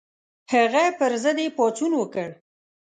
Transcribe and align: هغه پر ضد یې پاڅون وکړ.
هغه 0.53 0.83
پر 0.97 1.11
ضد 1.23 1.37
یې 1.43 1.49
پاڅون 1.57 1.91
وکړ. 1.97 2.29